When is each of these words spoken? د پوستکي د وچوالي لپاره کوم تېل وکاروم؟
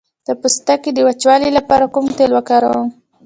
د 0.27 0.29
پوستکي 0.41 0.91
د 0.93 0.99
وچوالي 1.07 1.49
لپاره 1.57 1.85
کوم 1.93 2.05
تېل 2.17 2.31
وکاروم؟ 2.33 2.89